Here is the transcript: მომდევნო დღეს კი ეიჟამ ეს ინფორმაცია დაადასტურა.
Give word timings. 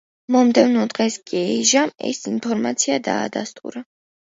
მომდევნო 0.35 0.85
დღეს 0.93 1.17
კი 1.33 1.37
ეიჟამ 1.51 1.93
ეს 2.13 2.23
ინფორმაცია 2.33 2.99
დაადასტურა. 3.11 3.87